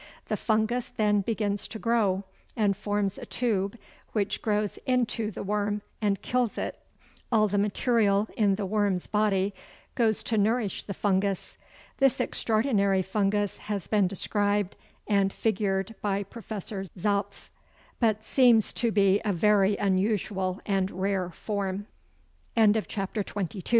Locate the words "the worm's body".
8.55-9.53